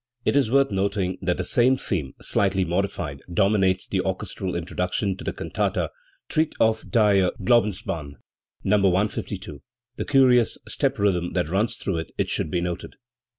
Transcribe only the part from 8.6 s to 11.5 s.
(No, 152), The curious step rhythm that